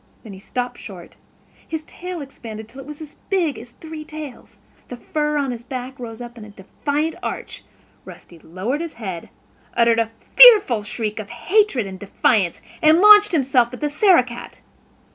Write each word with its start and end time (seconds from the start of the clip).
Then 0.23 0.33
he 0.33 0.39
stopped 0.39 0.79
short; 0.79 1.15
his 1.67 1.83
tail 1.83 2.21
expanded 2.23 2.65
until 2.65 2.81
it 2.81 2.87
was 2.87 3.01
as 3.01 3.17
big 3.29 3.59
as 3.59 3.69
three 3.73 4.03
tails. 4.03 4.57
The 4.87 4.97
fur 4.97 5.37
on 5.37 5.51
his 5.51 5.63
back 5.63 5.99
rose 5.99 6.21
up 6.23 6.39
in 6.39 6.43
a 6.43 6.49
defiant 6.49 7.13
arch; 7.21 7.63
Rusty 8.03 8.39
lowered 8.39 8.81
his 8.81 8.93
head, 8.95 9.29
uttered 9.75 9.99
a 9.99 10.09
fearful 10.35 10.81
shriek 10.81 11.19
of 11.19 11.29
hatred 11.29 11.85
and 11.85 11.99
defiance, 11.99 12.61
and 12.81 12.97
launched 12.97 13.31
himself 13.31 13.71
at 13.75 13.79
the 13.79 13.91
Sarah 13.91 14.23
cat. 14.23 14.61